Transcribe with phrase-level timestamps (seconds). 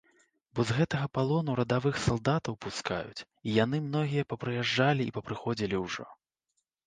[0.57, 6.09] Бо з гэтага палону радавых салдатаў пускаюць, і яны многія папрыязджалі і папрыходзілі ўжо.